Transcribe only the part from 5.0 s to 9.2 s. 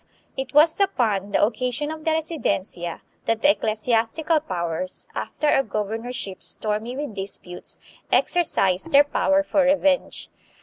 after a governorship stormy with disputes, exercised their